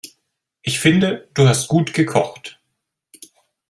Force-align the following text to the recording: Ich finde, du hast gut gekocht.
Ich 0.63 0.79
finde, 0.79 1.29
du 1.35 1.47
hast 1.47 1.67
gut 1.67 1.93
gekocht. 1.93 2.59